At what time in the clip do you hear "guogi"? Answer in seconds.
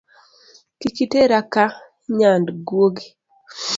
2.67-3.07